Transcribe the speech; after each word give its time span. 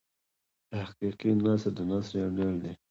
تحقیقي 0.71 1.31
نثر 1.45 1.71
د 1.77 1.79
نثر 1.89 2.13
یو 2.21 2.29
ډول 2.37 2.55
دﺉ. 2.63 2.71